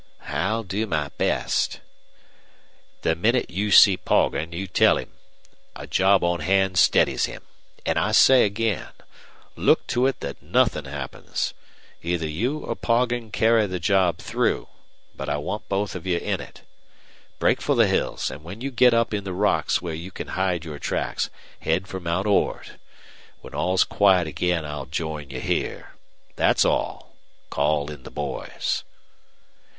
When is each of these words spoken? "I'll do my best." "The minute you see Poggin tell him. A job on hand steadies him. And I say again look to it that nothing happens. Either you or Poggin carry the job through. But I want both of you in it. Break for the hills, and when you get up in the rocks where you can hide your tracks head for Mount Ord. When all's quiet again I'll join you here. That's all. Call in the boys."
"I'll 0.29 0.63
do 0.63 0.87
my 0.87 1.09
best." 1.19 1.79
"The 3.03 3.13
minute 3.13 3.51
you 3.51 3.69
see 3.69 3.97
Poggin 3.97 4.49
tell 4.69 4.97
him. 4.97 5.11
A 5.75 5.85
job 5.85 6.23
on 6.23 6.39
hand 6.39 6.79
steadies 6.79 7.25
him. 7.25 7.43
And 7.85 7.99
I 7.99 8.11
say 8.11 8.43
again 8.43 8.87
look 9.55 9.85
to 9.93 10.07
it 10.07 10.19
that 10.21 10.41
nothing 10.41 10.85
happens. 10.85 11.53
Either 12.01 12.27
you 12.27 12.61
or 12.65 12.75
Poggin 12.75 13.29
carry 13.31 13.67
the 13.67 13.79
job 13.79 14.17
through. 14.17 14.69
But 15.15 15.29
I 15.29 15.37
want 15.37 15.69
both 15.69 15.93
of 15.93 16.07
you 16.07 16.17
in 16.17 16.41
it. 16.41 16.61
Break 17.37 17.61
for 17.61 17.75
the 17.75 17.85
hills, 17.85 18.31
and 18.31 18.43
when 18.43 18.59
you 18.59 18.71
get 18.71 18.95
up 18.95 19.13
in 19.13 19.23
the 19.23 19.33
rocks 19.33 19.83
where 19.83 19.93
you 19.93 20.09
can 20.09 20.29
hide 20.29 20.65
your 20.65 20.79
tracks 20.79 21.29
head 21.59 21.87
for 21.87 21.99
Mount 21.99 22.25
Ord. 22.25 22.79
When 23.41 23.53
all's 23.53 23.83
quiet 23.83 24.25
again 24.25 24.65
I'll 24.65 24.87
join 24.87 25.29
you 25.29 25.41
here. 25.41 25.91
That's 26.37 26.65
all. 26.65 27.13
Call 27.51 27.91
in 27.91 28.01
the 28.01 28.09
boys." 28.09 28.83